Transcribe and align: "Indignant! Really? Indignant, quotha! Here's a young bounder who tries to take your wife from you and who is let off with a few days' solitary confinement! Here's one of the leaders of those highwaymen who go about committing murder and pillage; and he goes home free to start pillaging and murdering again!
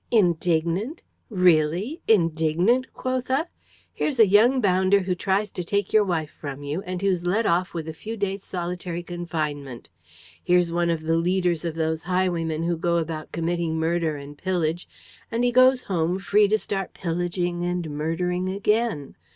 "Indignant! 0.09 1.03
Really? 1.29 2.01
Indignant, 2.07 2.91
quotha! 2.91 3.49
Here's 3.93 4.17
a 4.17 4.25
young 4.25 4.59
bounder 4.59 5.01
who 5.01 5.13
tries 5.13 5.51
to 5.51 5.63
take 5.63 5.93
your 5.93 6.03
wife 6.03 6.31
from 6.41 6.63
you 6.63 6.81
and 6.87 6.99
who 7.03 7.09
is 7.09 7.23
let 7.23 7.45
off 7.45 7.75
with 7.75 7.87
a 7.87 7.93
few 7.93 8.17
days' 8.17 8.43
solitary 8.43 9.03
confinement! 9.03 9.89
Here's 10.43 10.71
one 10.71 10.89
of 10.89 11.03
the 11.03 11.17
leaders 11.17 11.63
of 11.65 11.75
those 11.75 12.01
highwaymen 12.01 12.63
who 12.63 12.77
go 12.77 12.97
about 12.97 13.31
committing 13.31 13.77
murder 13.79 14.15
and 14.15 14.35
pillage; 14.35 14.89
and 15.29 15.43
he 15.43 15.51
goes 15.51 15.83
home 15.83 16.17
free 16.17 16.47
to 16.47 16.57
start 16.57 16.95
pillaging 16.95 17.63
and 17.63 17.87
murdering 17.91 18.49
again! 18.49 19.15